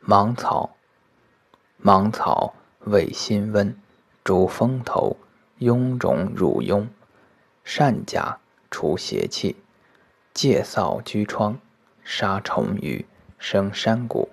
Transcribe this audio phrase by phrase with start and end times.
[0.00, 0.76] 芒草，
[1.76, 3.76] 芒草味辛温，
[4.24, 5.16] 主风头，
[5.58, 6.88] 臃肿乳痈，
[7.64, 8.38] 善甲
[8.70, 9.56] 除邪气，
[10.32, 11.58] 戒扫疽疮，
[12.02, 13.04] 杀虫鱼，
[13.38, 14.30] 生山谷。